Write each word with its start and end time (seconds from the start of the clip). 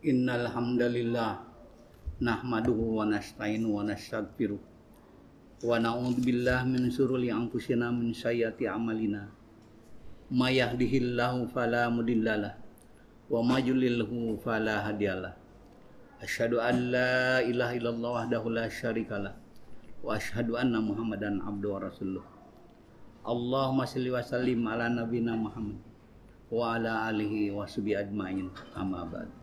Innal 0.00 0.48
hamdalillah 0.48 1.44
nahmaduhu 2.24 3.00
wa 3.00 3.04
nasta'inu 3.04 3.68
wa 3.68 3.84
nastaghfiruh. 3.84 4.60
Wa 5.60 5.76
na'udzu 5.76 6.24
billahi 6.24 6.72
min 6.72 6.88
shururi 6.88 7.28
anfusina 7.28 7.92
min 7.92 8.16
sayyiati 8.16 8.64
a'malina. 8.64 9.28
May 10.30 10.62
yahdihillahu 10.62 11.52
fala 11.52 11.90
mudhillalah 11.90 12.54
wa 13.30 13.42
may 13.42 13.66
yudlilhu 13.66 14.38
fala 14.42 14.82
hadiyalah 14.86 15.34
asyhadu 16.22 16.62
an 16.62 16.90
la 16.90 17.42
ilaha 17.42 17.72
illallah 17.74 18.10
wahdahu 18.22 18.52
la 18.52 18.66
syarikalah 18.70 19.34
wa 20.02 20.14
asyhadu 20.14 20.54
anna 20.54 20.78
muhammadan 20.78 21.42
abduhu 21.42 21.76
wa 21.76 21.80
rasuluh. 21.82 22.24
Allahumma 23.26 23.84
shalli 23.84 24.10
wa 24.10 24.22
sallim 24.24 24.64
ala 24.64 24.88
nabiyina 24.88 25.36
Muhammad 25.36 25.82
wa 26.48 26.78
ala 26.78 27.10
alihi 27.10 27.52
wa 27.52 27.68
sahbihi 27.68 28.00
ajmain. 28.00 28.48
Amma 28.74 29.04
ba'd 29.04 29.39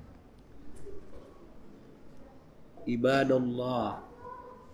ibadallah. 2.87 4.01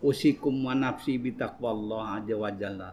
Usikum 0.03 0.67
wa 0.67 0.77
nafsi 0.77 1.17
bitaqwallah 1.17 2.21
azza 2.21 2.35
wa 2.37 2.51
jalla. 2.53 2.91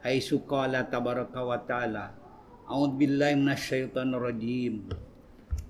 Haitsu 0.00 0.46
qala 0.46 0.86
tabaraka 0.88 1.40
wa 1.42 1.58
taala 1.60 2.14
a'udzu 2.70 2.96
billahi 2.96 3.34
minasyaitonir 3.36 4.20
rajim. 4.22 4.86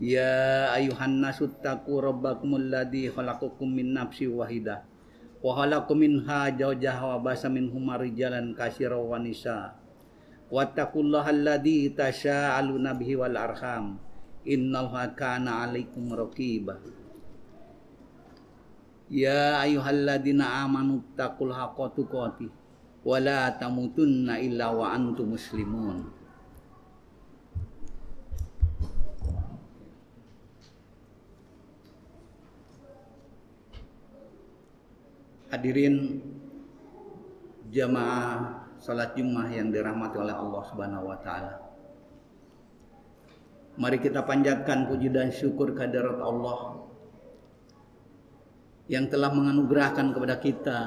Ya 0.01 0.69
ayuhan 0.77 1.21
nasu 1.21 1.49
taqu 1.61 2.01
rabbakumul 2.01 2.73
ladzi 2.73 3.09
khalaqakum 3.13 3.69
min 3.69 3.93
nafsin 3.97 4.33
wahidah 4.33 4.85
wa 5.41 5.57
khalaqakum 5.57 6.05
minha 6.05 6.53
zawjaha 6.53 7.17
wa 7.17 7.19
basa 7.21 7.49
minhum 7.49 7.85
rijalan 7.97 8.53
katsiran 8.53 9.01
wa 9.01 9.17
nisaa 9.21 9.77
wattaqullaha 10.53 11.33
alladzi 11.33 11.93
tasyaaluna 11.97 12.97
bihi 12.97 13.15
wal 13.17 13.37
arham. 13.37 13.97
Innallaha 14.41 15.13
kana 15.13 15.69
'alaikum 15.69 16.17
raqiba 16.17 16.81
Ya 19.11 19.59
ayyuhalladzina 19.59 20.63
amanu 20.63 21.03
taqul 21.19 21.51
haqqa 21.51 21.99
tuqatih 21.99 22.47
wa 23.03 23.19
la 23.19 23.51
tamutunna 23.59 24.39
illa 24.39 24.71
wa 24.71 24.95
antum 24.95 25.35
muslimun 25.35 26.07
Hadirin 35.51 36.23
jamaah 37.75 38.63
salat 38.79 39.19
Jumat 39.19 39.51
yang 39.51 39.75
dirahmati 39.75 40.23
oleh 40.23 40.31
Allah 40.31 40.63
Subhanahu 40.71 41.11
wa 41.11 41.19
taala. 41.19 41.59
Mari 43.75 43.99
kita 43.99 44.23
panjatkan 44.23 44.87
puji 44.87 45.11
dan 45.11 45.35
syukur 45.35 45.75
kehadirat 45.75 46.23
Allah 46.23 46.90
yang 48.91 49.07
telah 49.07 49.31
menganugerahkan 49.31 50.11
kepada 50.11 50.43
kita 50.43 50.79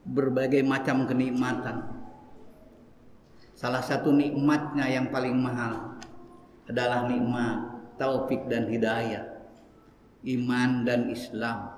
berbagai 0.00 0.64
macam 0.64 1.04
kenikmatan. 1.04 1.84
Salah 3.52 3.84
satu 3.84 4.16
nikmatnya 4.16 4.88
yang 4.88 5.12
paling 5.12 5.36
mahal 5.36 6.00
adalah 6.64 7.04
nikmat 7.04 7.84
taufik 8.00 8.48
dan 8.48 8.64
hidayah, 8.72 9.28
iman 10.24 10.88
dan 10.88 11.12
Islam. 11.12 11.76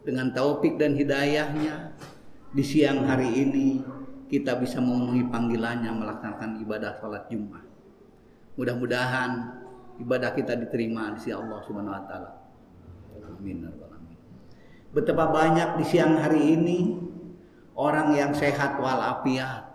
Dengan 0.00 0.32
taufik 0.32 0.80
dan 0.80 0.96
hidayahnya, 0.96 1.92
di 2.56 2.64
siang 2.64 3.04
hari 3.04 3.28
ini 3.28 3.84
kita 4.32 4.56
bisa 4.56 4.80
memenuhi 4.80 5.28
panggilannya 5.28 5.92
melaksanakan 5.92 6.56
ibadah 6.64 6.96
sholat 6.96 7.28
Jumat. 7.28 7.68
Mudah-mudahan 8.56 9.60
ibadah 10.00 10.32
kita 10.32 10.56
diterima 10.56 11.12
di 11.12 11.20
sisi 11.20 11.36
Allah 11.36 11.60
Subhanahu 11.68 11.92
wa 11.92 12.04
taala. 12.08 12.30
Amin. 13.36 13.89
Betapa 14.90 15.30
banyak 15.30 15.78
di 15.78 15.84
siang 15.86 16.18
hari 16.18 16.58
ini 16.58 16.98
orang 17.78 18.10
yang 18.18 18.34
sehat 18.34 18.74
walafiat. 18.82 19.70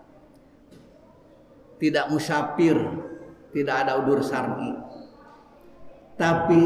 Tidak 1.79 2.11
musafir, 2.11 2.75
tidak 3.55 3.75
ada 3.87 3.99
udur 3.99 4.19
sarmi. 4.19 4.75
Tapi 6.15 6.63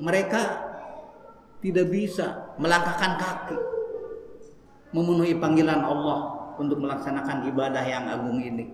mereka 0.00 0.70
tidak 1.60 1.92
bisa 1.92 2.56
melangkahkan 2.56 3.12
kaki 3.20 3.58
memenuhi 4.96 5.36
panggilan 5.36 5.84
Allah 5.84 6.52
untuk 6.56 6.82
melaksanakan 6.82 7.46
ibadah 7.48 7.84
yang 7.84 8.04
agung 8.10 8.40
ini. 8.40 8.72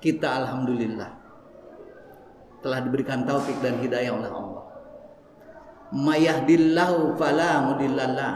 Kita 0.00 0.44
alhamdulillah 0.44 1.10
telah 2.64 2.80
diberikan 2.84 3.24
taufik 3.24 3.56
dan 3.60 3.80
hidayah 3.80 4.12
oleh 4.16 4.30
Allah. 4.32 4.49
Mayahdillahu 5.90 7.18
fala 7.18 7.66
mudillalah. 7.66 8.34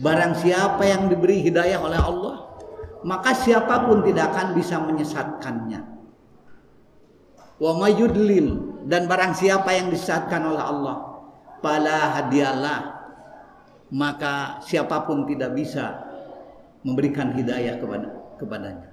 Barang 0.00 0.36
siapa 0.36 0.84
yang 0.84 1.08
diberi 1.08 1.44
hidayah 1.44 1.80
oleh 1.80 2.00
Allah, 2.00 2.36
maka 3.04 3.32
siapa 3.32 3.84
pun 3.84 4.04
tidak 4.04 4.32
akan 4.32 4.56
bisa 4.56 4.76
menyesatkannya. 4.80 5.80
Wa 7.56 7.72
mayudlil 7.76 8.80
dan 8.84 9.08
barang 9.08 9.36
siapa 9.36 9.72
yang 9.72 9.88
disesatkan 9.88 10.44
oleh 10.48 10.60
Allah, 10.60 10.96
fala 11.64 12.20
hadiyalah. 12.20 12.80
Maka 13.86 14.60
siapa 14.66 15.06
pun 15.06 15.24
tidak 15.30 15.54
bisa 15.54 16.02
memberikan 16.82 17.32
hidayah 17.32 17.78
kepada 17.78 18.08
kepadanya. 18.36 18.90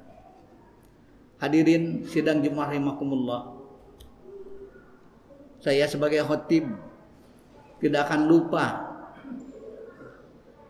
Hadirin 1.42 2.08
sidang 2.08 2.40
Jumat 2.40 2.72
rahimakumullah. 2.72 3.58
Saya 5.60 5.90
sebagai 5.90 6.24
khotib 6.24 6.70
tidak 7.84 8.08
akan 8.08 8.22
lupa 8.32 8.66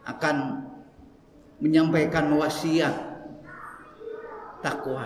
akan 0.10 0.36
menyampaikan 1.62 2.34
wasiat 2.34 2.92
takwa. 4.66 5.06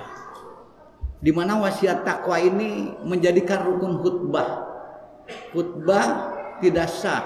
Di 1.20 1.36
mana 1.36 1.60
wasiat 1.60 2.08
takwa 2.08 2.40
ini 2.40 2.96
menjadikan 3.04 3.68
rukun 3.68 4.00
khutbah. 4.00 4.50
Khutbah 5.52 6.08
tidak 6.64 6.88
sah 6.88 7.24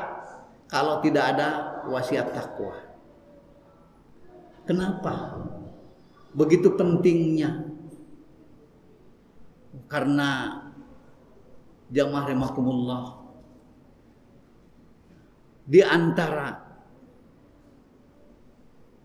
kalau 0.65 0.97
tidak 1.05 1.37
ada 1.37 1.49
wasiat 1.85 2.33
takwa. 2.33 2.73
Kenapa? 4.65 5.45
Begitu 6.33 6.73
pentingnya. 6.73 7.69
Karena 9.87 10.59
jamaah 11.91 12.31
rahimakumullah 12.31 13.20
di 15.71 15.79
antara 15.79 16.51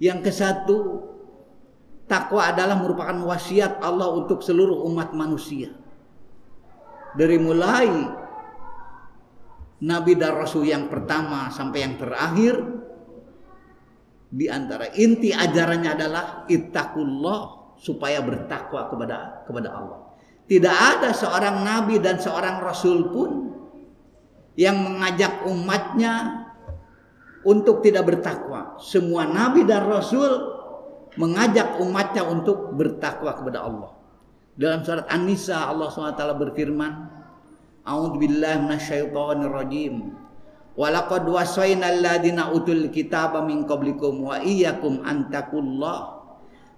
yang 0.03 0.19
ke 0.19 0.35
satu 0.35 0.99
takwa 2.11 2.51
adalah 2.51 2.75
merupakan 2.75 3.15
wasiat 3.23 3.79
Allah 3.79 4.11
untuk 4.11 4.43
seluruh 4.43 4.83
umat 4.91 5.15
manusia. 5.15 5.71
Dari 7.15 7.39
mulai 7.39 7.89
Nabi 9.87 10.13
dan 10.19 10.35
Rasul 10.35 10.67
yang 10.67 10.91
pertama 10.91 11.55
sampai 11.55 11.79
yang 11.87 11.95
terakhir 11.97 12.59
di 14.27 14.51
antara 14.51 14.91
inti 14.99 15.31
ajarannya 15.31 15.91
adalah 15.95 16.25
ittaqullah 16.51 17.41
supaya 17.79 18.19
bertakwa 18.27 18.91
kepada 18.91 19.47
kepada 19.47 19.69
Allah. 19.71 20.01
Tidak 20.47 20.77
ada 20.77 21.11
seorang 21.11 21.67
nabi 21.67 21.99
dan 21.99 22.23
seorang 22.23 22.63
rasul 22.63 23.11
pun 23.11 23.31
yang 24.55 24.79
mengajak 24.79 25.43
umatnya 25.43 26.46
untuk 27.47 27.81
tidak 27.81 28.11
bertakwa. 28.11 28.75
Semua 28.83 29.23
nabi 29.25 29.63
dan 29.63 29.87
rasul 29.87 30.57
mengajak 31.15 31.79
umatnya 31.79 32.27
untuk 32.27 32.75
bertakwa 32.75 33.33
kepada 33.33 33.63
Allah. 33.63 33.91
Dalam 34.57 34.83
surat 34.83 35.07
An-Nisa 35.07 35.69
Allah 35.69 35.89
SWT 35.89 36.23
berfirman, 36.37 36.93
A'udzu 37.87 38.19
billahi 38.19 38.59
minasyaitonir 38.67 39.53
rajim. 39.53 39.95
Walaqad 40.77 41.25
wasayna 41.25 41.89
alladziina 41.89 42.53
utul 42.53 42.91
kitaba 42.93 43.41
min 43.47 43.65
qablikum 43.65 44.27
wa 44.27 44.43
iyyakum 44.43 45.01
an 45.07 45.33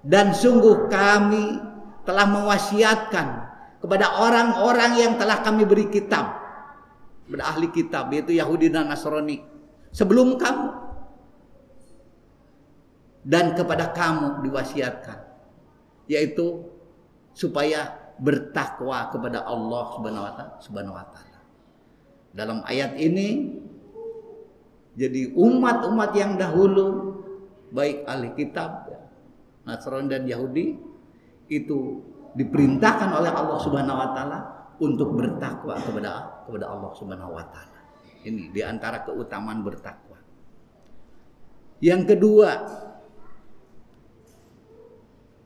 Dan 0.04 0.26
sungguh 0.30 0.86
kami 0.86 1.58
telah 2.06 2.26
mewasiatkan 2.30 3.28
kepada 3.82 4.22
orang-orang 4.22 5.02
yang 5.02 5.12
telah 5.18 5.42
kami 5.42 5.66
beri 5.66 5.90
kitab. 5.90 6.38
Kepada 7.26 7.44
ahli 7.56 7.68
kitab 7.74 8.08
yaitu 8.14 8.38
Yahudi 8.38 8.70
dan 8.70 8.88
Nasrani 8.88 9.57
sebelum 9.98 10.38
kamu 10.38 10.70
dan 13.26 13.58
kepada 13.58 13.90
kamu 13.90 14.46
diwasiatkan 14.46 15.18
yaitu 16.06 16.62
supaya 17.34 17.98
bertakwa 18.22 19.10
kepada 19.10 19.42
Allah 19.42 19.84
Subhanahu 20.62 20.94
wa 20.94 21.06
taala. 21.10 21.40
Dalam 22.30 22.62
ayat 22.62 22.94
ini 22.94 23.58
jadi 24.94 25.34
umat-umat 25.34 26.10
yang 26.14 26.38
dahulu 26.38 27.18
baik 27.74 28.06
ahli 28.06 28.34
kitab 28.38 28.86
Nasrani 29.66 30.08
dan 30.08 30.24
Yahudi 30.24 30.78
itu 31.50 31.78
diperintahkan 32.38 33.10
oleh 33.18 33.30
Allah 33.34 33.58
Subhanahu 33.60 33.98
wa 33.98 34.08
taala 34.14 34.38
untuk 34.78 35.18
bertakwa 35.18 35.74
kepada 35.74 36.42
kepada 36.46 36.66
Allah 36.70 36.90
Subhanahu 36.94 37.34
wa 37.34 37.44
taala. 37.50 37.77
Ini 38.26 38.50
di 38.50 38.60
antara 38.66 39.06
keutamaan 39.06 39.62
bertakwa. 39.62 40.18
Yang 41.78 42.02
kedua, 42.14 42.50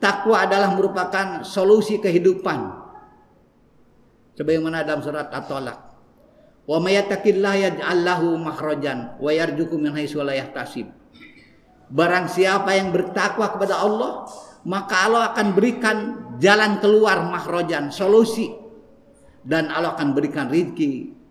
takwa 0.01 0.37
adalah 0.49 0.73
merupakan 0.73 1.45
solusi 1.45 2.01
kehidupan. 2.01 2.81
Sebagaimana 4.33 4.81
dalam 4.81 5.05
surat 5.05 5.29
At-Talaq. 5.29 5.79
Wa 6.65 6.79
may 6.81 6.97
yattaqillaha 6.97 7.59
yaj'al 7.69 8.01
lahu 8.01 8.41
makhrajan 8.41 9.21
wa 9.21 9.29
yarzuqhu 9.29 9.77
min 9.77 9.93
haitsu 9.93 10.25
la 10.25 10.33
yahtasib. 10.33 10.89
Barang 11.93 12.33
siapa 12.33 12.73
yang 12.73 12.89
bertakwa 12.97 13.53
kepada 13.53 13.85
Allah, 13.85 14.25
maka 14.65 15.05
Allah 15.05 15.37
akan 15.37 15.53
berikan 15.53 15.97
jalan 16.41 16.81
keluar 16.81 17.29
makhrajan, 17.29 17.93
solusi. 17.93 18.49
Dan 19.45 19.69
Allah 19.69 19.93
akan 19.99 20.17
berikan 20.17 20.49
rezeki 20.49 21.22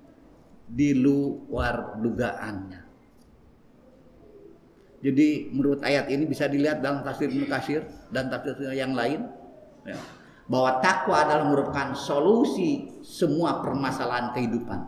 di 0.71 0.95
luar 0.95 1.99
dugaannya. 1.99 2.81
Jadi 5.01 5.49
menurut 5.49 5.81
ayat 5.81 6.07
ini 6.13 6.29
bisa 6.29 6.45
dilihat 6.45 6.79
dalam 6.79 7.01
tafsir 7.01 7.27
Ibnu 7.27 7.49
Katsir 7.49 7.81
dan 8.13 8.29
tafsir 8.29 8.55
yang 8.71 8.93
lain 8.93 9.25
ya, 9.81 9.97
bahwa 10.45 10.77
takwa 10.79 11.25
adalah 11.25 11.45
merupakan 11.49 11.97
solusi 11.97 13.01
semua 13.01 13.65
permasalahan 13.65 14.29
kehidupan, 14.37 14.79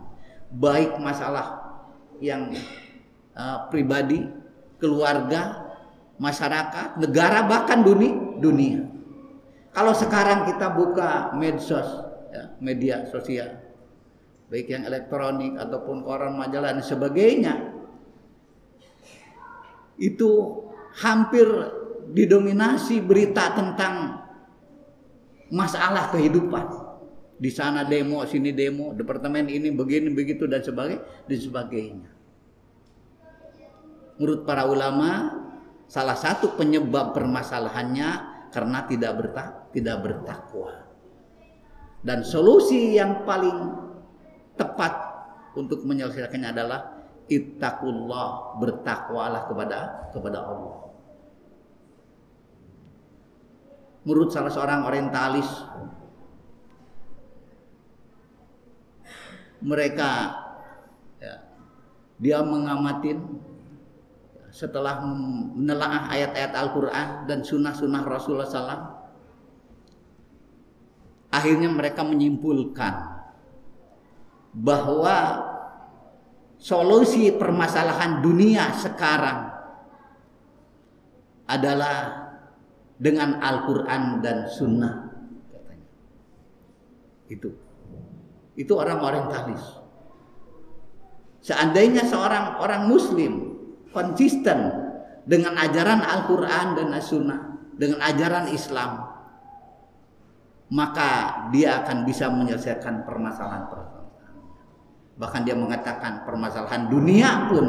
baik 0.54 1.02
masalah 1.02 1.74
yang 2.22 2.54
uh, 3.34 3.66
pribadi, 3.74 4.22
keluarga, 4.78 5.74
masyarakat, 6.22 7.02
negara 7.02 7.50
bahkan 7.50 7.82
dunia. 7.82 8.38
dunia. 8.38 8.80
Kalau 9.74 9.90
sekarang 9.90 10.46
kita 10.46 10.70
buka 10.78 11.34
medsos, 11.34 11.90
ya, 12.30 12.54
media 12.62 13.02
sosial, 13.10 13.63
baik 14.54 14.70
yang 14.70 14.86
elektronik 14.86 15.58
ataupun 15.58 16.06
koran 16.06 16.38
majalah 16.38 16.78
dan 16.78 16.86
sebagainya, 16.86 17.74
itu 19.98 20.30
hampir 21.02 21.42
didominasi 22.14 23.02
berita 23.02 23.50
tentang 23.50 24.22
masalah 25.50 26.14
kehidupan. 26.14 26.86
Di 27.34 27.50
sana 27.50 27.82
demo, 27.82 28.22
sini 28.30 28.54
demo, 28.54 28.94
departemen 28.94 29.50
ini 29.50 29.74
begini 29.74 30.14
begitu 30.14 30.46
dan 30.46 30.62
sebagainya 30.62 31.02
dan 31.26 31.38
sebagainya. 31.42 32.10
Menurut 34.22 34.46
para 34.46 34.70
ulama, 34.70 35.34
salah 35.90 36.14
satu 36.14 36.54
penyebab 36.54 37.10
permasalahannya 37.10 38.10
karena 38.54 38.86
tidak 38.86 39.12
bertak 39.18 39.48
tidak 39.74 39.98
bertakwa. 39.98 40.86
Dan 42.06 42.22
solusi 42.22 42.94
yang 42.94 43.26
paling 43.26 43.83
tepat 44.54 44.92
untuk 45.54 45.82
menyelesaikannya 45.86 46.50
adalah 46.50 46.80
ittaqullah 47.30 48.58
bertakwalah 48.60 49.42
kepada 49.48 49.78
kepada 50.12 50.38
Allah. 50.44 50.76
Menurut 54.04 54.28
salah 54.28 54.52
seorang 54.52 54.84
orientalis 54.84 55.48
mereka 59.64 60.10
ya, 61.16 61.40
dia 62.20 62.38
mengamatin 62.44 63.40
setelah 64.52 65.02
menelaah 65.02 66.12
ayat-ayat 66.12 66.52
Al-Quran 66.52 67.08
dan 67.26 67.42
sunnah-sunnah 67.42 68.04
Rasulullah 68.06 68.46
SAW 68.46 68.86
akhirnya 71.34 71.66
mereka 71.72 72.06
menyimpulkan 72.06 73.13
bahwa 74.54 75.42
solusi 76.62 77.34
permasalahan 77.34 78.22
dunia 78.22 78.70
sekarang 78.78 79.50
adalah 81.50 82.24
dengan 82.96 83.42
Al-Quran 83.42 84.22
dan 84.22 84.46
Sunnah 84.46 85.10
katanya. 85.50 85.88
Itu. 87.26 87.50
Itu 88.54 88.72
orang 88.78 89.02
orientalis. 89.02 89.60
Seandainya 91.44 92.06
seorang 92.06 92.62
orang 92.62 92.88
muslim 92.88 93.58
konsisten 93.92 94.72
dengan 95.28 95.58
ajaran 95.58 96.00
Al-Quran 96.00 96.66
dan 96.78 96.88
As-Sunnah, 96.94 97.40
dengan 97.74 98.00
ajaran 98.00 98.48
Islam, 98.54 99.04
maka 100.72 101.10
dia 101.52 101.84
akan 101.84 102.08
bisa 102.08 102.30
menyelesaikan 102.32 103.04
permasalahan-permasalahan 103.04 104.03
Bahkan 105.14 105.46
dia 105.46 105.54
mengatakan 105.54 106.26
permasalahan 106.26 106.90
dunia 106.90 107.46
pun 107.46 107.66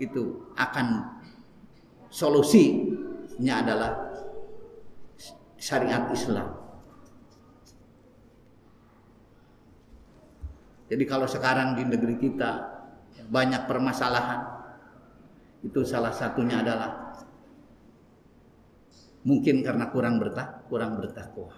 itu 0.00 0.48
akan 0.56 1.18
solusinya 2.08 3.54
adalah 3.60 3.90
syariat 5.60 6.08
Islam. 6.14 6.48
Jadi 10.88 11.04
kalau 11.04 11.28
sekarang 11.28 11.76
di 11.76 11.84
negeri 11.84 12.16
kita 12.16 12.80
banyak 13.28 13.68
permasalahan, 13.68 14.40
itu 15.60 15.84
salah 15.84 16.14
satunya 16.14 16.64
adalah 16.64 17.12
mungkin 19.26 19.60
karena 19.60 19.92
kurang 19.92 20.16
bertak 20.16 20.64
kurang 20.72 20.96
bertakwa. 20.96 21.52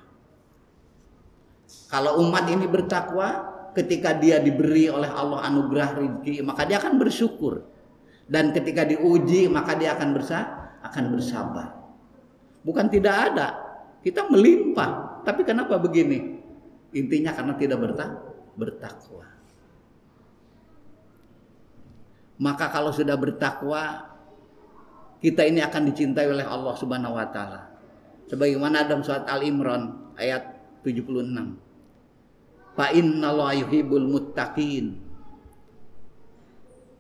Kalau 1.87 2.19
umat 2.27 2.51
ini 2.51 2.67
bertakwa, 2.67 3.60
ketika 3.75 4.17
dia 4.17 4.43
diberi 4.43 4.91
oleh 4.91 5.09
Allah 5.09 5.47
anugerah 5.47 5.89
rezeki, 5.97 6.43
maka 6.43 6.67
dia 6.67 6.79
akan 6.83 6.99
bersyukur. 6.99 7.67
Dan 8.31 8.55
ketika 8.55 8.87
diuji, 8.87 9.51
maka 9.51 9.75
dia 9.75 9.99
akan 9.99 10.15
bersa 10.15 10.39
akan 10.81 11.05
bersabar. 11.13 11.67
Bukan 12.63 12.87
tidak 12.93 13.17
ada, 13.33 13.49
kita 14.01 14.29
melimpah. 14.31 15.23
Tapi 15.27 15.43
kenapa 15.45 15.77
begini? 15.77 16.41
Intinya 16.97 17.35
karena 17.35 17.55
tidak 17.59 17.79
bertak 17.79 18.11
bertakwa. 18.59 19.27
Maka 22.41 22.73
kalau 22.73 22.91
sudah 22.91 23.21
bertakwa, 23.21 24.09
kita 25.21 25.45
ini 25.45 25.61
akan 25.61 25.93
dicintai 25.93 26.27
oleh 26.33 26.47
Allah 26.49 26.73
Subhanahu 26.73 27.13
wa 27.13 27.29
taala. 27.29 27.69
Sebagaimana 28.33 28.89
dalam 28.89 29.05
surat 29.05 29.29
Al 29.29 29.45
Imran 29.45 30.15
ayat 30.17 30.49
76. 30.81 31.70
Fa 32.79 32.95
innallaha 32.95 33.59
yuhibbul 33.67 34.07
muttaqin. 34.07 34.99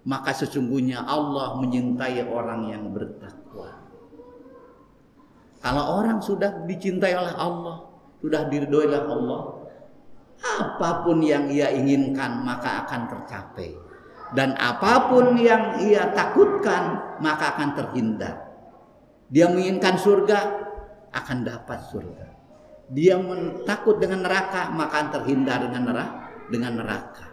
Maka 0.00 0.32
sesungguhnya 0.32 1.04
Allah 1.04 1.60
menyintai 1.60 2.24
orang 2.24 2.72
yang 2.72 2.88
bertakwa. 2.90 3.68
Kalau 5.60 6.00
orang 6.00 6.24
sudah 6.24 6.64
dicintai 6.64 7.12
oleh 7.12 7.36
Allah, 7.36 7.84
sudah 8.24 8.48
diridhoi 8.48 8.88
oleh 8.88 9.02
Allah, 9.04 9.40
apa 10.40 11.04
pun 11.04 11.20
yang 11.20 11.52
ia 11.52 11.68
inginkan 11.68 12.40
maka 12.48 12.88
akan 12.88 13.12
tercapai. 13.12 13.76
Dan 14.32 14.56
apa 14.56 15.12
pun 15.12 15.36
yang 15.36 15.84
ia 15.84 16.16
takutkan 16.16 17.18
maka 17.20 17.58
akan 17.58 17.70
terhindar. 17.76 18.40
Dia 19.28 19.52
menginginkan 19.52 20.00
surga 20.00 20.38
akan 21.12 21.38
dapat 21.44 21.78
surga 21.92 22.39
dia 22.90 23.14
takut 23.62 24.02
dengan 24.02 24.26
neraka 24.26 24.66
maka 24.74 25.14
terhindar 25.14 25.62
dengan 25.62 25.94
neraka 25.94 26.20
dengan 26.50 26.82
neraka. 26.82 27.26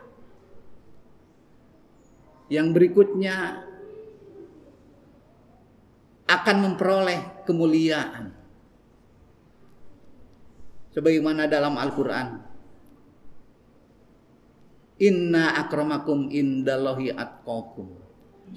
Yang 2.48 2.68
berikutnya 2.78 3.36
akan 6.30 6.58
memperoleh 6.64 7.44
kemuliaan. 7.44 8.32
Sebagaimana 10.94 11.50
dalam 11.50 11.76
Al-Qur'an 11.78 12.48
Inna 14.98 15.54
akramakum 15.62 16.34
indallahi 16.34 17.14
atqakum. 17.14 17.86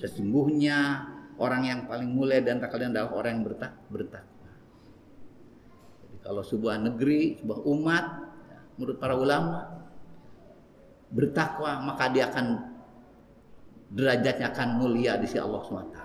Sesungguhnya 0.00 1.04
orang 1.36 1.62
yang 1.68 1.80
paling 1.84 2.08
mulia 2.08 2.40
dan 2.40 2.64
tak 2.64 2.72
kalian 2.72 2.96
adalah 2.96 3.12
orang 3.12 3.30
yang 3.36 3.44
bertak 3.44 3.72
bertak 3.92 4.24
kalau 6.20 6.44
sebuah 6.44 6.76
negeri, 6.84 7.40
sebuah 7.40 7.60
umat, 7.64 8.04
ya, 8.48 8.58
menurut 8.76 8.96
para 9.00 9.16
ulama, 9.16 9.80
bertakwa 11.10 11.82
maka 11.82 12.12
dia 12.12 12.30
akan 12.30 12.46
derajatnya 13.90 14.54
akan 14.54 14.68
mulia 14.78 15.18
di 15.18 15.26
sisi 15.26 15.42
Allah 15.42 15.60
SWT. 15.66 15.98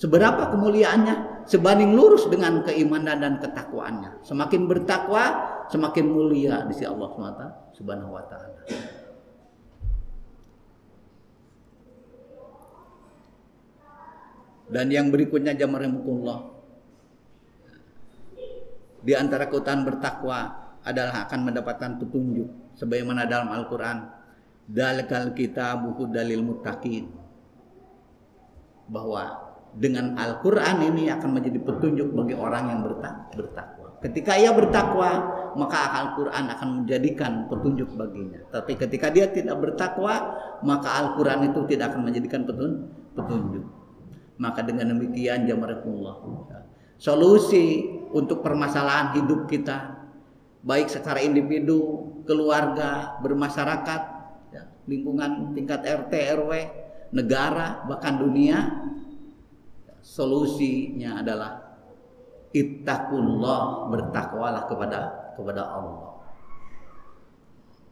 Seberapa 0.00 0.48
kemuliaannya? 0.50 1.44
Sebanding 1.46 1.92
lurus 1.98 2.30
dengan 2.30 2.62
keimanan 2.62 3.18
dan 3.18 3.34
ketakwaannya. 3.42 4.24
Semakin 4.24 4.70
bertakwa, 4.70 5.24
semakin 5.68 6.06
mulia 6.08 6.64
di 6.64 6.72
sisi 6.72 6.88
Allah 6.88 7.08
SWT 7.12 7.42
Subhanahu 7.76 8.14
wa 8.16 8.24
taala. 8.30 8.62
Dan 14.72 14.88
yang 14.88 15.12
berikutnya 15.12 15.52
jamarahmatullah 15.52 16.51
di 19.02 19.12
antara 19.18 19.50
keutamaan 19.50 19.86
bertakwa 19.86 20.38
adalah 20.82 21.26
akan 21.26 21.40
mendapatkan 21.46 21.98
petunjuk 22.02 22.74
sebagaimana 22.78 23.26
dalam 23.26 23.50
Al-Qur'an 23.50 24.22
kita 25.34 25.78
buku 25.82 26.08
dalil 26.08 26.40
muttaqin 26.42 27.10
bahwa 28.88 29.52
dengan 29.72 30.12
Al-Quran 30.20 30.92
ini 30.92 31.08
akan 31.08 31.30
menjadi 31.32 31.58
petunjuk 31.64 32.12
bagi 32.12 32.34
orang 32.36 32.64
yang 32.68 32.80
bertakwa. 32.84 33.96
Ketika 34.04 34.36
ia 34.36 34.52
bertakwa, 34.52 35.10
maka 35.56 35.80
Al-Quran 36.02 36.44
akan 36.52 36.68
menjadikan 36.82 37.48
petunjuk 37.48 37.88
baginya. 37.96 38.42
Tapi 38.52 38.76
ketika 38.76 39.08
dia 39.08 39.30
tidak 39.30 39.62
bertakwa, 39.62 40.36
maka 40.60 40.88
Al-Quran 41.00 41.54
itu 41.54 41.64
tidak 41.70 41.94
akan 41.94 42.10
menjadikan 42.10 42.44
petunjuk. 43.16 43.64
Maka 44.36 44.60
dengan 44.66 44.92
demikian 44.92 45.46
jamarakumullah. 45.48 46.18
Solusi 46.98 47.86
untuk 48.12 48.44
permasalahan 48.44 49.16
hidup 49.16 49.48
kita, 49.48 49.96
baik 50.62 50.92
secara 50.92 51.18
individu, 51.24 52.12
keluarga, 52.28 53.18
bermasyarakat, 53.24 54.02
ya, 54.54 54.62
lingkungan 54.86 55.56
tingkat 55.56 55.82
RT, 55.82 56.12
RW, 56.38 56.52
negara, 57.12 57.82
bahkan 57.88 58.20
dunia, 58.20 58.88
solusinya 60.04 61.20
adalah 61.24 61.50
ittaqullah 62.52 63.88
bertakwalah 63.88 64.62
kepada 64.68 65.00
kepada 65.34 65.62
Allah. 65.64 66.11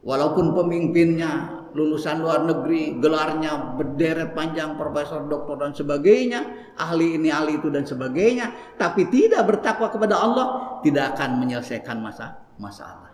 Walaupun 0.00 0.56
pemimpinnya 0.56 1.60
lulusan 1.76 2.24
luar 2.24 2.42
negeri, 2.48 2.98
gelarnya 2.98 3.76
berderet 3.76 4.32
panjang, 4.34 4.74
profesor, 4.74 5.28
doktor 5.28 5.60
dan 5.60 5.72
sebagainya, 5.76 6.72
ahli 6.74 7.20
ini, 7.20 7.28
ahli 7.30 7.60
itu 7.60 7.68
dan 7.70 7.86
sebagainya, 7.86 8.74
tapi 8.80 9.06
tidak 9.12 9.46
bertakwa 9.46 9.92
kepada 9.92 10.16
Allah, 10.18 10.46
tidak 10.82 11.14
akan 11.14 11.38
menyelesaikan 11.38 12.00
masa 12.00 12.42
masalah. 12.56 13.12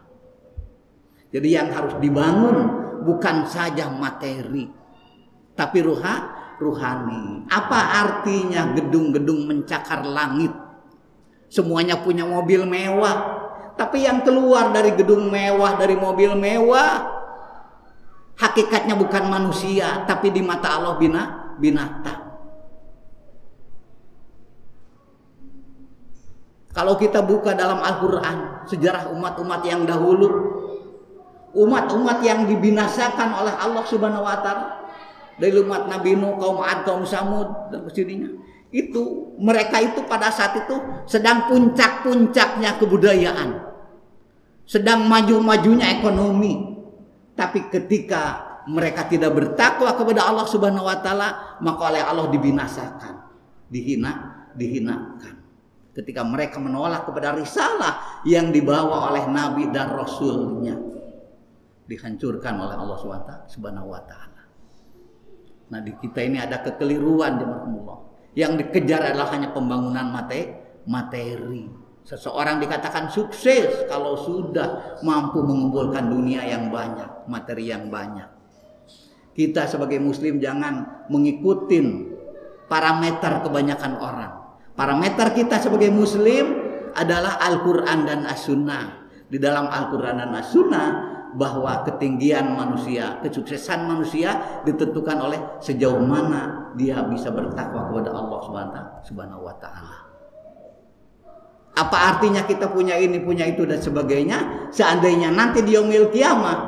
Jadi 1.35 1.49
yang 1.53 1.69
harus 1.75 1.99
dibangun 1.99 2.57
bukan 3.03 3.45
saja 3.51 3.91
materi, 3.91 4.71
tapi 5.59 5.79
ruha 5.85 6.15
ruhani. 6.57 7.45
Apa 7.53 7.81
artinya 8.01 8.73
gedung-gedung 8.73 9.45
mencakar 9.45 10.07
langit? 10.07 10.53
Semuanya 11.53 12.01
punya 12.01 12.25
mobil 12.27 12.65
mewah. 12.65 13.46
Tapi 13.77 14.09
yang 14.09 14.25
keluar 14.25 14.73
dari 14.73 14.97
gedung 14.97 15.29
mewah, 15.29 15.77
dari 15.77 15.93
mobil 16.01 16.33
mewah, 16.33 17.13
hakikatnya 18.41 18.97
bukan 18.97 19.29
manusia, 19.29 20.05
tapi 20.09 20.33
di 20.33 20.41
mata 20.41 20.81
Allah 20.81 20.97
bina, 20.97 21.53
binatang. 21.61 22.25
Kalau 26.73 26.97
kita 27.01 27.25
buka 27.25 27.57
dalam 27.57 27.81
Al-Quran, 27.81 28.69
sejarah 28.69 29.09
umat-umat 29.13 29.65
yang 29.65 29.89
dahulu, 29.89 30.29
umat-umat 31.57 32.21
yang 32.21 32.45
dibinasakan 32.45 33.33
oleh 33.33 33.55
Allah 33.57 33.85
Subhanahu 33.89 34.25
wa 34.25 34.37
Ta'ala, 34.45 34.67
dari 35.37 35.57
umat 35.61 35.89
Nabi 35.89 36.17
Nuh, 36.17 36.37
kaum 36.37 36.61
Ad, 36.61 36.85
kaum 36.85 37.05
Samud 37.05 37.73
dan 37.73 37.85
ke 37.89 37.93
sininya. 37.93 38.29
Itu 38.75 39.35
mereka 39.39 39.79
itu 39.79 40.03
pada 40.11 40.33
saat 40.35 40.67
itu 40.67 40.75
sedang 41.07 41.47
puncak-puncaknya 41.47 42.77
kebudayaan. 42.83 43.51
Sedang 44.67 45.07
maju-majunya 45.07 46.03
ekonomi. 46.03 46.75
Tapi 47.39 47.71
ketika 47.71 48.43
mereka 48.67 49.07
tidak 49.07 49.31
bertakwa 49.31 49.95
kepada 49.95 50.27
Allah 50.27 50.47
Subhanahu 50.51 50.89
wa 50.89 50.99
taala, 50.99 51.59
maka 51.63 51.81
oleh 51.95 52.03
Allah 52.03 52.27
dibinasakan, 52.35 53.15
dihina, 53.71 54.13
dihinakan. 54.59 55.39
Ketika 55.95 56.27
mereka 56.27 56.61
menolak 56.61 57.07
kepada 57.09 57.33
risalah 57.39 58.21
yang 58.27 58.51
dibawa 58.51 59.15
oleh 59.15 59.25
nabi 59.31 59.71
dan 59.71 59.95
rasulnya, 59.95 60.77
dihancurkan 61.87 62.59
oleh 62.59 62.75
Allah 62.75 62.99
Subhanahu 63.47 63.89
wa 63.95 64.03
taala. 64.03 64.43
Nah 65.71 65.81
di 65.81 65.95
kita 65.95 66.21
ini 66.27 66.43
ada 66.43 66.61
kekeliruan 66.67 67.39
jemaah 67.39 68.06
Yang 68.37 68.69
dikejar 68.69 69.17
adalah 69.17 69.33
hanya 69.33 69.57
pembangunan 69.57 70.13
materi. 70.85 71.65
Seseorang 72.07 72.61
dikatakan 72.63 73.11
sukses 73.11 73.89
kalau 73.91 74.15
sudah 74.15 75.01
mampu 75.03 75.41
mengumpulkan 75.43 76.07
dunia 76.07 76.45
yang 76.45 76.69
banyak, 76.69 77.27
materi 77.27 77.73
yang 77.73 77.89
banyak. 77.89 78.29
Kita 79.33 79.65
sebagai 79.67 79.99
muslim 79.99 80.39
jangan 80.39 81.09
mengikuti 81.09 81.81
parameter 82.69 83.41
kebanyakan 83.43 83.93
orang. 83.99 84.33
Parameter 84.77 85.33
kita 85.33 85.57
sebagai 85.57 85.89
muslim 85.89 86.61
adalah 86.93 87.41
Al-Quran 87.41 88.05
dan 88.05 88.21
As-Sunnah. 88.29 89.09
Di 89.27 89.41
dalam 89.41 89.67
Al-Quran 89.67 90.23
dan 90.23 90.31
As-Sunnah 90.37 90.89
bahwa 91.35 91.83
ketinggian 91.83 92.55
manusia, 92.55 93.19
kesuksesan 93.25 93.89
manusia 93.89 94.63
ditentukan 94.63 95.19
oleh 95.19 95.41
sejauh 95.59 95.99
mana 96.05 96.71
dia 96.79 97.03
bisa 97.11 97.35
bertakwa 97.35 97.91
kepada 97.91 98.15
Allah 98.15 98.39
Subhanahu 99.03 99.43
wa 99.43 99.57
taala. 99.59 100.07
Apa 101.77 102.17
artinya 102.17 102.47
kita 102.47 102.73
punya 102.73 102.97
ini, 102.97 103.21
punya 103.21 103.45
itu 103.45 103.69
dan 103.69 103.83
sebagainya? 103.83 104.71
Seandainya 104.73 105.29
nanti 105.29 105.61
di 105.61 105.77
yaumil 105.77 106.09
kiamah 106.09 106.59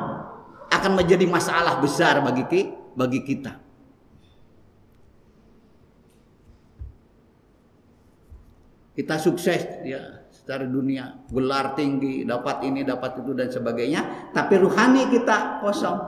akan 0.69 0.91
menjadi 0.93 1.25
masalah 1.25 1.81
besar 1.81 2.21
bagi 2.21 2.45
bagi 2.93 3.21
kita. 3.25 3.57
Kita 8.93 9.15
sukses 9.15 9.63
ya 9.87 10.18
secara 10.49 10.65
dunia, 10.65 11.29
gelar 11.29 11.77
tinggi, 11.77 12.25
dapat 12.25 12.65
ini, 12.65 12.81
dapat 12.81 13.21
itu 13.21 13.37
dan 13.37 13.53
sebagainya, 13.53 14.33
tapi 14.33 14.57
ruhani 14.57 15.05
kita 15.13 15.61
kosong, 15.61 16.01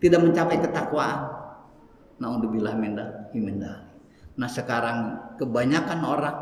tidak 0.00 0.24
mencapai 0.24 0.56
ketakwaan. 0.56 1.36
Naudzubillah 2.16 2.72
mindah 2.80 3.28
Nah 4.40 4.48
sekarang 4.48 4.98
kebanyakan 5.36 6.00
orang 6.00 6.36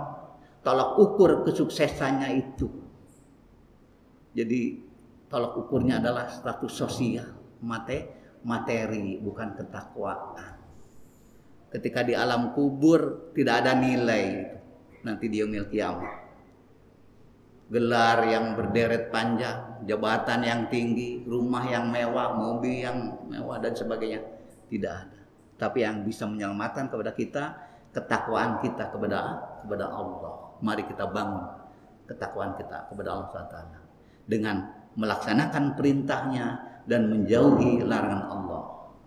tolak 0.63 0.95
ukur 1.03 1.43
kesuksesannya 1.43 2.31
itu. 2.39 2.71
Jadi 4.31 4.79
tolak 5.27 5.59
ukurnya 5.67 5.99
adalah 5.99 6.31
status 6.31 6.79
sosial, 6.79 7.59
mate, 7.59 8.07
materi, 8.47 9.19
bukan 9.19 9.59
ketakwaan. 9.59 10.63
Ketika 11.75 12.07
di 12.07 12.15
alam 12.15 12.55
kubur 12.55 13.35
tidak 13.35 13.67
ada 13.67 13.75
nilai 13.75 14.47
nanti 15.03 15.27
dia 15.27 15.43
yaumil 15.43 15.67
kiamat 15.67 16.26
gelar 17.67 18.23
yang 18.31 18.55
berderet 18.55 19.11
panjang, 19.11 19.83
jabatan 19.87 20.41
yang 20.47 20.61
tinggi, 20.71 21.27
rumah 21.27 21.67
yang 21.67 21.91
mewah, 21.91 22.39
mobil 22.39 22.87
yang 22.87 23.19
mewah 23.27 23.59
dan 23.59 23.75
sebagainya 23.75 24.23
tidak 24.71 24.93
ada. 25.07 25.21
Tapi 25.57 25.83
yang 25.83 26.07
bisa 26.07 26.29
menyelamatkan 26.29 26.87
kepada 26.93 27.13
kita 27.17 27.45
ketakwaan 27.91 28.61
kita 28.61 28.93
kepada 28.93 29.19
kepada 29.65 29.87
Allah. 29.89 30.35
Mari 30.61 30.85
kita 30.85 31.09
bangun 31.11 31.43
ketakwaan 32.07 32.55
kita 32.55 32.87
kepada 32.93 33.09
Allah 33.13 33.27
SWT 33.33 33.57
dengan 34.31 34.57
melaksanakan 34.95 35.75
perintahnya 35.75 36.47
dan 36.87 37.11
menjauhi 37.11 37.83
larangan 37.83 38.25
Allah. 38.31 38.63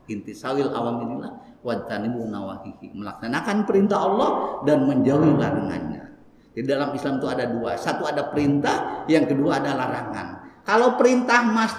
Inti 0.09 0.33
sawil 0.33 0.73
awam 0.73 1.05
inilah 1.05 1.61
wajtanibu 1.61 2.27
nawahihi. 2.27 2.97
Melaksanakan 2.97 3.57
perintah 3.69 3.99
Allah 4.03 4.29
dan 4.65 4.89
menjauhi 4.89 5.37
larangannya. 5.37 6.08
Di 6.53 6.65
dalam 6.65 6.91
Islam 6.97 7.21
itu 7.21 7.27
ada 7.29 7.45
dua. 7.45 7.77
Satu 7.77 8.09
ada 8.09 8.29
perintah, 8.33 9.05
yang 9.05 9.29
kedua 9.29 9.61
ada 9.61 9.77
larangan. 9.77 10.27
Kalau 10.65 10.97
perintah 10.97 11.45
mas 11.45 11.77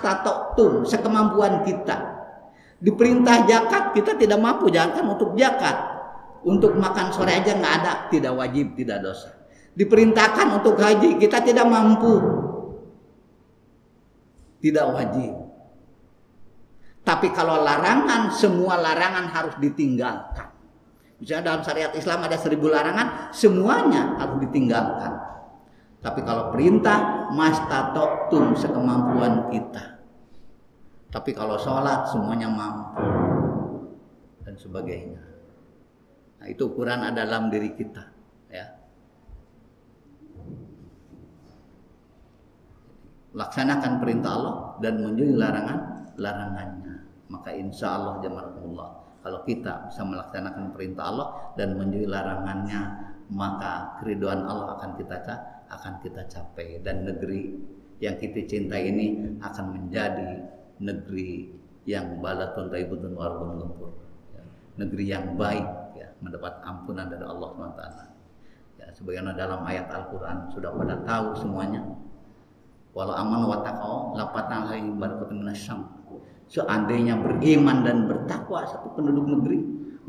tum 0.58 0.86
sekemampuan 0.86 1.62
kita. 1.62 2.18
Diperintah 2.80 3.44
jakat 3.44 3.92
kita 3.92 4.16
tidak 4.16 4.40
mampu 4.40 4.72
jangan 4.72 5.04
untuk 5.14 5.36
jakat. 5.36 6.00
Untuk 6.40 6.72
makan 6.72 7.12
sore 7.12 7.36
aja 7.36 7.52
nggak 7.52 7.74
ada, 7.84 7.92
tidak 8.08 8.32
wajib, 8.32 8.72
tidak 8.72 9.04
dosa. 9.04 9.28
Diperintahkan 9.76 10.46
untuk 10.56 10.80
haji 10.80 11.20
kita 11.20 11.44
tidak 11.44 11.68
mampu. 11.68 12.16
Tidak 14.64 14.86
wajib. 14.96 15.32
Tapi 17.04 17.28
kalau 17.32 17.60
larangan, 17.64 18.32
semua 18.32 18.80
larangan 18.80 19.28
harus 19.28 19.54
ditinggalkan. 19.60 20.39
Misalnya 21.20 21.52
dalam 21.52 21.62
syariat 21.62 21.92
Islam 21.92 22.24
ada 22.24 22.36
seribu 22.40 22.72
larangan, 22.72 23.28
semuanya 23.36 24.16
harus 24.16 24.40
ditinggalkan. 24.40 25.20
Tapi 26.00 26.24
kalau 26.24 26.48
perintah, 26.48 27.28
tum 28.32 28.56
sekemampuan 28.56 29.52
kita. 29.52 30.00
Tapi 31.12 31.36
kalau 31.36 31.60
sholat 31.60 32.08
semuanya 32.08 32.48
mampu 32.48 33.04
dan 34.48 34.56
sebagainya. 34.56 35.20
Nah 36.40 36.46
itu 36.48 36.72
ukuran 36.72 37.04
ada 37.04 37.28
dalam 37.28 37.52
diri 37.52 37.76
kita. 37.76 38.08
Ya. 38.48 38.80
Laksanakan 43.36 44.00
perintah 44.00 44.30
Allah 44.32 44.56
dan 44.80 45.04
menjauhi 45.04 45.36
larangan 45.36 45.78
larangannya. 46.16 46.94
Maka 47.28 47.52
insya 47.52 48.00
Allah 48.00 48.24
jamaah 48.24 48.56
kalau 49.20 49.44
kita 49.44 49.92
bisa 49.92 50.00
melaksanakan 50.00 50.72
perintah 50.72 51.04
Allah 51.12 51.28
dan 51.60 51.76
menjauhi 51.76 52.08
larangannya, 52.08 52.80
maka 53.28 54.00
keriduan 54.00 54.48
Allah 54.48 54.80
akan 54.80 54.96
kita 54.96 55.16
akan 55.68 55.92
kita 56.00 56.24
capai. 56.26 56.80
Dan 56.80 57.04
negeri 57.04 57.52
yang 58.00 58.16
kita 58.16 58.48
cintai 58.48 58.88
ini 58.88 59.36
akan 59.44 59.76
menjadi 59.76 60.40
negeri 60.80 61.52
yang 61.84 62.20
balatun 62.24 62.72
taibutun 62.72 63.12
warbun 63.12 63.60
ya. 64.32 64.42
negeri 64.80 65.04
yang 65.04 65.36
baik 65.36 65.64
ya 65.96 66.08
mendapat 66.24 66.60
ampunan 66.64 67.08
dari 67.08 67.24
Allah 67.24 67.48
SWT 67.56 67.82
ya 68.80 68.86
sebagaimana 68.96 69.36
dalam 69.36 69.60
ayat 69.68 69.88
Al-Quran 69.92 70.48
sudah 70.52 70.72
pada 70.72 70.96
tahu 71.04 71.36
semuanya. 71.36 71.84
Walau 72.90 73.14
aman 73.14 73.46
wa 73.46 73.62
taqaw 73.62 74.18
lapatan 74.18 74.60
hari 74.66 74.82
barakatun 74.98 75.46
minasyam 75.46 75.99
seandainya 76.50 77.14
beriman 77.22 77.86
dan 77.86 78.10
bertakwa 78.10 78.66
satu 78.66 78.90
penduduk 78.98 79.38
negeri 79.38 79.58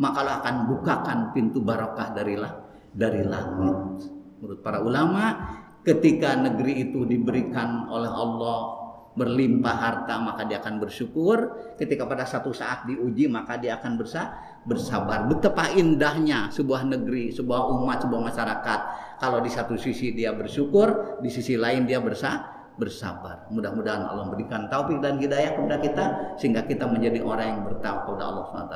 maka 0.02 0.26
akan 0.42 0.56
bukakan 0.66 1.18
pintu 1.38 1.62
barokah 1.62 2.10
dari 2.18 2.34
lah 2.34 2.58
dari 2.90 3.22
langit. 3.22 4.10
Menurut 4.42 4.60
para 4.66 4.82
ulama 4.82 5.38
ketika 5.86 6.34
negeri 6.34 6.90
itu 6.90 7.06
diberikan 7.06 7.86
oleh 7.86 8.10
Allah 8.10 8.82
berlimpah 9.12 9.76
harta 9.76 10.18
maka 10.18 10.48
dia 10.50 10.58
akan 10.58 10.82
bersyukur. 10.82 11.38
Ketika 11.78 12.10
pada 12.10 12.26
satu 12.26 12.50
saat 12.50 12.90
diuji 12.90 13.30
maka 13.30 13.62
dia 13.62 13.78
akan 13.78 14.02
bersa 14.02 14.34
bersabar. 14.66 15.30
Betapa 15.30 15.70
indahnya 15.78 16.50
sebuah 16.50 16.90
negeri 16.90 17.30
sebuah 17.30 17.62
umat 17.78 18.02
sebuah 18.08 18.22
masyarakat. 18.34 18.80
Kalau 19.22 19.38
di 19.46 19.52
satu 19.54 19.78
sisi 19.78 20.18
dia 20.18 20.34
bersyukur 20.34 21.22
di 21.22 21.30
sisi 21.30 21.54
lain 21.54 21.86
dia 21.86 22.02
bersa 22.02 22.61
bersabar. 22.80 23.48
Mudah-mudahan 23.52 24.08
Allah 24.08 24.28
memberikan 24.32 24.72
taufik 24.72 25.04
dan 25.04 25.20
hidayah 25.20 25.56
kepada 25.56 25.78
kita 25.84 26.06
sehingga 26.40 26.64
kita 26.64 26.88
menjadi 26.88 27.20
orang 27.20 27.48
yang 27.48 27.62
bertakwa 27.68 28.02
kepada 28.08 28.24
Allah 28.24 28.46
SWT 28.48 28.76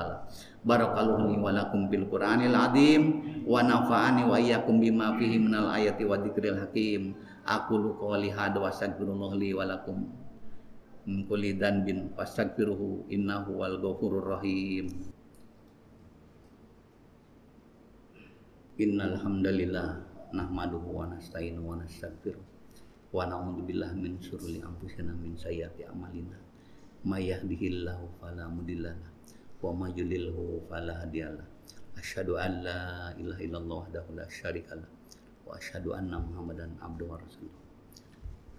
barakallahu 0.66 1.30
li 1.30 1.38
wa 1.38 1.52
lakum 1.54 1.88
bil 1.88 2.10
qur'anil 2.10 2.58
azim 2.58 3.02
wa 3.46 3.62
nafa'ani 3.62 4.25
wa 4.25 4.36
iyyakum 4.42 4.82
bima 4.82 5.14
fihi 5.16 5.38
minal 5.38 5.70
ayati 5.72 6.04
wa 6.04 6.20
dzikril 6.20 6.60
hakim. 6.60 7.16
Aku 7.46 7.94
qouli 8.02 8.34
hada 8.34 8.58
wa 8.58 8.74
astaghfirullah 8.74 9.32
li 9.38 9.54
wa 9.54 9.70
lakum 9.70 10.10
min 11.06 11.30
kulli 11.30 11.54
dhanbin 11.54 12.10
fastaghfiruhu 12.18 13.06
innahu 13.14 13.62
wal 13.62 13.78
ghafurur 13.78 14.42
rahim. 14.42 14.90
Innal 18.75 19.16
hamdalillah 19.22 20.04
nahmaduhu 20.36 20.90
wa 20.90 21.06
nasta'inu 21.08 21.64
wa 21.64 21.80
nastaghfiruh 21.80 22.55
wa 23.16 23.24
na'udzu 23.24 23.64
billahi 23.64 23.96
min 23.96 24.20
syururi 24.20 24.60
anfusina 24.60 25.16
min 25.16 25.40
sayyiati 25.40 25.88
a'malina. 25.88 26.36
May 27.08 27.32
yahdihillahu 27.32 28.20
fala 28.20 28.52
mudhillalah 28.52 29.08
wa 29.64 29.72
may 29.72 29.96
yudlilhu 29.96 30.68
fala 30.68 31.00
hadiyalah 31.00 31.48
asyhadu 31.96 32.36
an 32.36 32.60
la 32.60 33.16
ilaha 33.16 33.40
illallah 33.40 33.88
wahdahu 33.88 34.20
la 34.20 34.28
syarikalah 34.28 34.92
wa 35.48 35.56
asyhadu 35.56 35.96
anna 35.96 36.20
muhammadan 36.20 36.76
abduhu 36.84 37.16
wa 37.16 37.24
rasuluh 37.24 37.56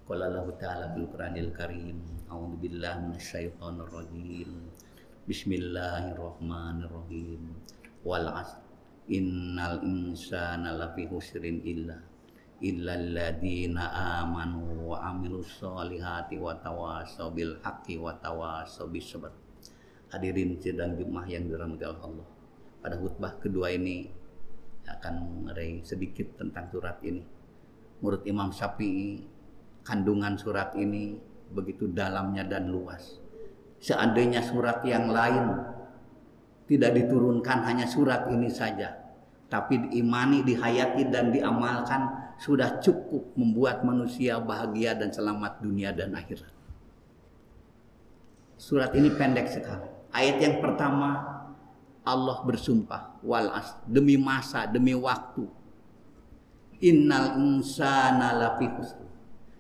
Qala 0.07 0.31
Allah 0.31 0.47
Ta'ala 0.55 0.95
fil 0.95 1.11
Qur'anil 1.11 1.51
Karim 1.51 1.99
A'udzu 2.31 2.63
billahi 2.63 3.11
minasyaitonir 3.11 3.91
rajim 3.91 4.71
Bismillahirrahmanirrahim. 5.27 7.43
Wal 8.07 8.31
'asr. 8.31 8.63
Innal 9.11 9.83
insana 9.83 10.79
lafi 10.79 11.11
husrin 11.11 11.59
illa 11.67 11.99
illal 12.65 13.13
ladzina 13.13 13.93
amanu 14.23 14.93
wa 14.93 15.13
amilus 15.13 15.61
solihati 15.61 16.41
wa 16.41 16.57
tawasaw 16.57 17.29
bil 17.35 17.61
haqqi 17.61 18.01
wa 18.01 18.17
tawasaw 18.17 18.89
bis 18.89 19.13
sabr. 19.13 19.33
Hadirin 20.09 20.57
sidang 20.57 20.97
Jumat 20.97 21.29
yang 21.29 21.51
dirahmati 21.51 21.85
Allah. 21.85 22.25
Pada 22.81 22.95
khutbah 22.97 23.37
kedua 23.43 23.75
ini 23.75 24.07
akan 24.87 25.15
mengerai 25.43 25.83
sedikit 25.83 26.39
tentang 26.39 26.71
surat 26.71 27.03
ini. 27.03 27.21
Menurut 28.01 28.23
Imam 28.25 28.55
Syafi'i 28.55 29.27
kandungan 29.83 30.39
surat 30.39 30.73
ini 30.79 31.19
begitu 31.51 31.91
dalamnya 31.91 32.47
dan 32.47 32.71
luas. 32.71 33.19
Seandainya 33.83 34.41
surat 34.41 34.81
yang 34.87 35.11
lain 35.11 35.45
tidak 36.67 36.95
diturunkan 36.97 37.63
hanya 37.67 37.87
surat 37.87 38.27
ini 38.31 38.51
saja, 38.51 38.95
tapi 39.47 39.90
diimani, 39.90 40.42
dihayati 40.42 41.07
dan 41.11 41.31
diamalkan 41.31 42.26
sudah 42.37 42.81
cukup 42.85 43.33
membuat 43.37 43.81
manusia 43.81 44.37
bahagia 44.37 44.92
dan 44.92 45.09
selamat 45.09 45.64
dunia 45.64 45.92
dan 45.92 46.12
akhirat. 46.12 46.53
Surat 48.57 48.92
ini 48.96 49.12
pendek 49.12 49.49
sekali. 49.53 49.88
Ayat 50.12 50.40
yang 50.40 50.57
pertama 50.64 51.37
Allah 52.07 52.38
bersumpah 52.44 53.20
wal 53.20 53.53
as 53.53 53.77
demi 53.85 54.16
masa, 54.16 54.64
demi 54.68 54.96
waktu. 54.96 55.44
Innal 56.85 57.40
insana 57.40 58.37
lafi 58.37 58.68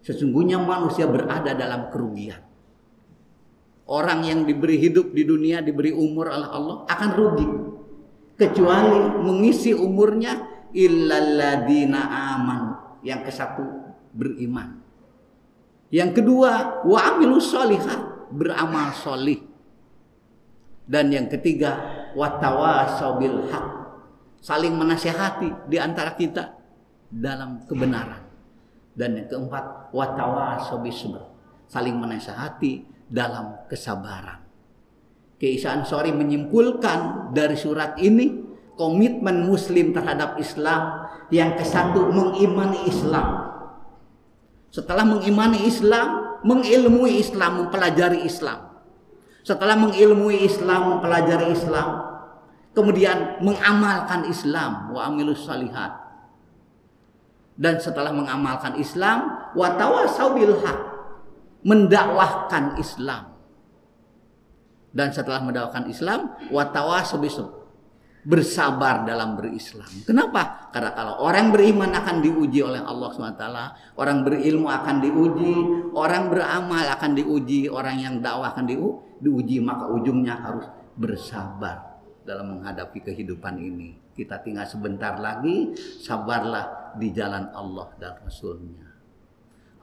Sesungguhnya 0.04 0.60
manusia 0.60 1.08
berada 1.08 1.56
dalam 1.56 1.90
kerugian. 1.90 2.38
Orang 3.86 4.26
yang 4.26 4.46
diberi 4.46 4.78
hidup 4.78 5.14
di 5.14 5.22
dunia, 5.26 5.62
diberi 5.62 5.90
umur 5.90 6.30
oleh 6.30 6.46
Allah 6.50 6.76
akan 6.86 7.10
rugi. 7.14 7.48
Kecuali 8.36 9.00
mengisi 9.24 9.72
umurnya 9.72 10.55
illalladina 10.76 12.00
aman. 12.36 12.62
Yang 13.00 13.20
ke 13.26 13.32
satu 13.32 13.64
beriman. 14.12 14.84
Yang 15.88 16.20
kedua 16.20 16.82
wa 16.84 16.98
amilu 17.00 17.40
solihat 17.40 18.28
beramal 18.28 18.92
solih. 18.92 19.40
Dan 20.86 21.10
yang 21.10 21.26
ketiga 21.32 22.04
watawasaw 22.14 23.18
bil 23.18 23.48
haq 23.50 23.76
saling 24.46 24.78
menasehati 24.78 25.66
di 25.66 25.76
antara 25.82 26.14
kita 26.14 26.54
dalam 27.10 27.66
kebenaran. 27.66 28.22
Dan 28.96 29.18
yang 29.18 29.28
keempat, 29.28 29.92
watawasobisme, 29.92 31.20
saling 31.68 31.98
menasihati 31.98 32.86
dalam 33.10 33.66
kesabaran. 33.68 34.40
Keisaan 35.36 35.84
Ansori 35.84 36.16
menyimpulkan 36.16 37.28
dari 37.36 37.60
surat 37.60 38.00
ini 38.00 38.45
komitmen 38.76 39.48
Muslim 39.48 39.96
terhadap 39.96 40.36
Islam 40.36 41.08
yang 41.32 41.56
kesatu 41.56 42.12
mengimani 42.12 42.86
Islam. 42.86 43.56
Setelah 44.70 45.08
mengimani 45.08 45.64
Islam, 45.64 46.38
mengilmui 46.44 47.18
Islam, 47.18 47.64
mempelajari 47.64 48.22
Islam. 48.28 48.68
Setelah 49.40 49.74
mengilmui 49.80 50.44
Islam, 50.44 50.98
mempelajari 50.98 51.56
Islam, 51.56 52.06
kemudian 52.76 53.40
mengamalkan 53.40 54.28
Islam 54.28 54.92
wa 54.92 55.00
amilus 55.08 55.48
salihat 55.48 55.96
dan 57.56 57.80
setelah 57.80 58.12
mengamalkan 58.12 58.76
Islam 58.76 59.48
watawasau 59.56 60.36
bil 60.36 60.60
haq 60.60 60.76
mendakwahkan 61.64 62.76
Islam 62.76 63.32
dan 64.92 65.08
setelah 65.08 65.40
mendakwahkan 65.40 65.88
Islam 65.88 66.36
watawasau 66.52 67.16
bisu 67.16 67.48
bersabar 68.26 69.06
dalam 69.06 69.38
berislam. 69.38 69.86
Kenapa? 70.02 70.66
Karena 70.74 70.90
kalau 70.98 71.22
orang 71.22 71.54
beriman 71.54 71.94
akan 71.94 72.18
diuji 72.18 72.58
oleh 72.58 72.82
Allah 72.82 73.08
SWT, 73.14 73.44
orang 73.94 74.26
berilmu 74.26 74.66
akan 74.66 74.96
diuji, 74.98 75.54
orang 75.94 76.26
beramal 76.26 76.82
akan 76.98 77.10
diuji, 77.14 77.70
orang 77.70 78.02
yang 78.02 78.14
dakwah 78.18 78.50
akan 78.50 78.66
diuji, 79.22 79.62
maka 79.62 79.86
ujungnya 79.94 80.42
harus 80.42 80.66
bersabar 80.98 82.02
dalam 82.26 82.58
menghadapi 82.58 82.98
kehidupan 83.06 83.62
ini. 83.62 83.94
Kita 84.10 84.42
tinggal 84.42 84.66
sebentar 84.66 85.22
lagi, 85.22 85.78
sabarlah 86.02 86.98
di 86.98 87.14
jalan 87.14 87.46
Allah 87.54 87.94
dan 88.02 88.18
Rasulnya. 88.26 88.90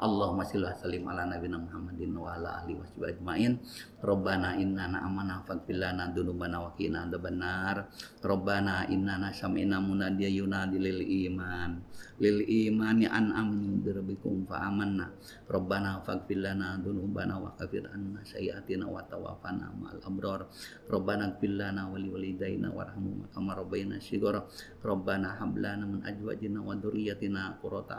Allahumma 0.03 0.43
salli 0.43 0.99
ala 0.99 1.23
nabiyina 1.23 1.63
Muhammadin 1.63 2.11
wa 2.11 2.35
ala 2.35 2.59
alihi 2.59 2.75
wa 2.75 3.07
ajmain. 3.07 3.55
Rabbana 4.03 4.59
innana 4.59 4.99
amanna 4.99 5.39
faghfir 5.47 5.79
lana 5.79 6.11
dzunubana 6.11 6.59
wa 6.59 6.75
qina 6.75 7.07
adzabannar. 7.07 7.87
Rabbana 8.19 8.91
innana 8.91 9.31
sami'na 9.31 9.79
munadiya 9.79 10.27
yunadi 10.27 10.75
lil 10.75 10.99
iman. 10.99 11.79
Lil 12.19 12.43
imani 12.43 13.07
an 13.07 13.31
aminu 13.31 13.79
bi 13.79 14.19
fa 14.43 14.67
amanna. 14.67 15.07
Rabbana 15.47 16.03
faghfir 16.03 16.35
lana 16.35 16.83
dzunubana 16.83 17.39
wa 17.39 17.55
kafir 17.55 17.87
anna 17.87 18.19
sayyi'atina 18.27 18.83
wa 18.91 18.99
tawaffana 19.07 19.71
ma'al 19.71 20.03
abrar. 20.03 20.51
Rabbana 20.91 21.39
ighfir 21.39 21.55
lana 21.55 21.87
wa 21.87 21.95
li 21.95 22.11
walidayna 22.11 22.75
warhamhum 22.75 23.31
kama 23.31 23.55
rabbayana 23.55 24.03
shighara. 24.03 24.43
Rabbana 24.83 25.39
hab 25.39 25.55
lana 25.55 25.87
min 25.87 26.03
azwajina 26.03 26.59
wa 26.59 26.75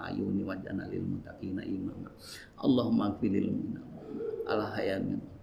ayuni 0.05 0.45
waj'alna 0.45 0.85
lil 0.93 1.01
muttaqina 1.01 1.65
imama. 1.65 2.13
Allahumma 2.61 3.17
ala 4.45 4.69
hayamin 4.77 5.34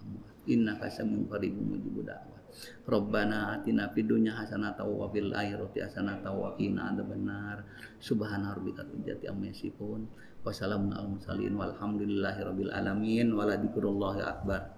innaka 0.50 0.90
samiun 0.90 1.30
qaribun 1.30 1.78
mujibud 1.78 2.06
da'wat 2.08 2.42
Rabbana 2.84 3.56
atina 3.56 3.88
fid 3.96 4.12
dunya 4.12 4.36
hasanatan 4.36 4.84
wa 4.84 5.08
fil 5.08 5.32
akhirati 5.32 5.80
hasanatan 5.80 6.36
wa 6.36 6.52
qina 6.60 6.92
adzabannar. 6.92 7.64
Subhana 8.04 8.52
rabbika 8.52 8.84
rabbil 8.84 9.24
amma 9.32 9.46
yasifun. 9.48 10.02
Wa 10.44 10.52
salamun 10.52 10.92
alal 10.92 11.16
mursalin. 11.16 11.56
Walhamdulillahi 11.56 12.40
rabbil 12.44 12.72
alamin. 12.76 13.32
Wala 13.32 13.56
dzikrullahi 13.56 14.22
akbar 14.28 14.76